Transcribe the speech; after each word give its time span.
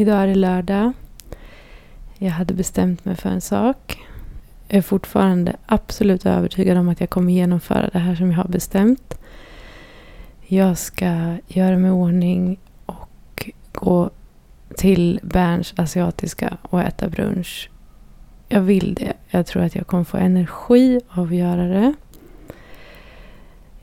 Idag 0.00 0.22
är 0.22 0.26
det 0.26 0.34
lördag. 0.34 0.92
Jag 2.18 2.30
hade 2.30 2.54
bestämt 2.54 3.04
mig 3.04 3.16
för 3.16 3.28
en 3.28 3.40
sak. 3.40 3.98
Jag 4.68 4.78
är 4.78 4.82
fortfarande 4.82 5.56
absolut 5.66 6.26
övertygad 6.26 6.78
om 6.78 6.88
att 6.88 7.00
jag 7.00 7.10
kommer 7.10 7.32
genomföra 7.32 7.88
det 7.92 7.98
här 7.98 8.14
som 8.14 8.30
jag 8.30 8.36
har 8.36 8.48
bestämt. 8.48 9.14
Jag 10.46 10.78
ska 10.78 11.36
göra 11.48 11.78
mig 11.78 11.88
i 11.88 11.92
ordning 11.92 12.58
och 12.86 13.50
gå 13.72 14.10
till 14.76 15.20
Berns 15.22 15.74
asiatiska 15.76 16.56
och 16.62 16.82
äta 16.82 17.08
brunch. 17.08 17.70
Jag 18.48 18.60
vill 18.60 18.94
det. 18.94 19.12
Jag 19.28 19.46
tror 19.46 19.62
att 19.62 19.74
jag 19.74 19.86
kommer 19.86 20.04
få 20.04 20.16
energi 20.16 21.00
av 21.08 21.26
att 21.26 21.34
göra 21.34 21.66
det. 21.66 21.94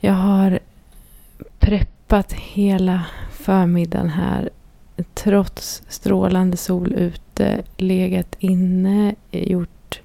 Jag 0.00 0.14
har 0.14 0.58
preppat 1.58 2.32
hela 2.32 3.04
förmiddagen 3.30 4.08
här. 4.08 4.50
Trots 5.14 5.82
strålande 5.88 6.56
sol 6.56 6.92
ute. 6.92 7.62
Legat 7.76 8.36
inne. 8.38 9.14
Gjort 9.30 10.00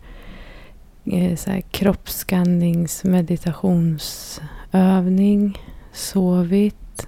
eh, 1.06 1.36
så 1.36 1.52
här 1.52 1.62
kroppsskannings 1.62 3.04
meditationsövning. 3.04 5.58
Sovit. 5.92 7.08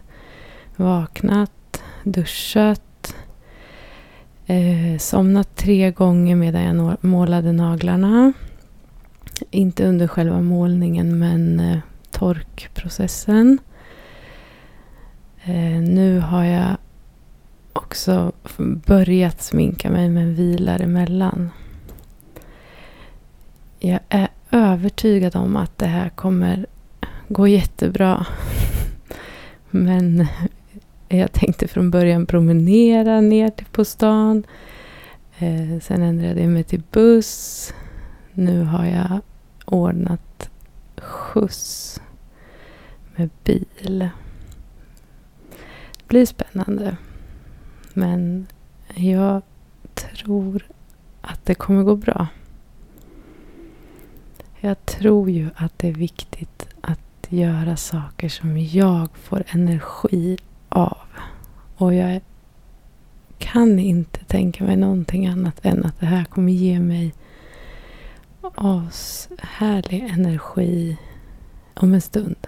Vaknat. 0.76 1.84
Duschat. 2.04 3.16
Eh, 4.46 4.98
somnat 5.00 5.56
tre 5.56 5.92
gånger 5.92 6.36
medan 6.36 6.62
jag 6.62 7.04
målade 7.04 7.52
naglarna. 7.52 8.34
Inte 9.52 9.86
under 9.86 10.08
själva 10.08 10.42
målningen 10.42 11.20
men 11.20 11.60
eh, 11.60 11.78
torkprocessen. 12.12 13.60
Eh, 15.44 15.82
nu 15.82 16.20
har 16.20 16.44
jag 16.44 16.75
också 17.86 18.32
börjat 18.86 19.42
sminka 19.42 19.90
mig 19.90 20.10
men 20.10 20.36
vilar 20.36 20.80
emellan. 20.80 21.50
Jag 23.80 24.00
är 24.10 24.28
övertygad 24.52 25.36
om 25.36 25.56
att 25.56 25.78
det 25.78 25.86
här 25.86 26.10
kommer 26.10 26.66
gå 27.28 27.48
jättebra. 27.48 28.26
Men 29.70 30.28
jag 31.10 31.32
tänkte 31.32 31.68
från 31.68 31.92
början 31.92 32.26
promenera 32.26 33.22
ner 33.22 33.50
till 33.50 33.66
på 33.66 33.86
stan. 33.86 34.44
Eh, 35.38 35.80
sen 35.82 36.02
ändrade 36.02 36.42
jag 36.42 36.50
mig 36.50 36.64
till 36.64 36.84
buss. 36.92 37.74
Nu 38.34 38.64
har 38.64 38.86
jag 38.86 39.20
ordnat 39.66 40.50
skjuts 40.98 42.02
med 43.16 43.30
bil. 43.44 44.10
Det 45.98 46.08
blir 46.08 46.26
spännande. 46.26 46.98
Men 47.98 48.48
jag 48.96 49.42
tror 49.94 50.68
att 51.22 51.46
det 51.46 51.56
kommer 51.56 51.84
gå 51.84 51.96
bra. 51.96 52.28
Jag 54.60 54.86
tror 54.86 55.30
ju 55.30 55.50
att 55.56 55.80
det 55.80 55.88
är 55.88 55.94
viktigt 55.94 56.68
att 56.82 57.28
göra 57.30 57.78
saker 57.78 58.30
som 58.30 58.58
jag 58.58 59.10
får 59.14 59.44
energi 59.48 60.38
av. 60.70 61.08
Och 61.78 61.94
jag 61.94 62.22
kan 63.38 63.80
inte 63.80 64.26
tänka 64.26 64.64
mig 64.64 64.76
någonting 64.76 65.28
annat 65.28 65.66
än 65.66 65.86
att 65.86 66.00
det 66.00 66.06
här 66.06 66.26
kommer 66.26 66.54
ge 66.54 66.80
mig 66.80 67.14
ashärlig 68.56 70.04
energi 70.04 70.98
om 71.74 71.94
en 71.94 72.02
stund. 72.02 72.48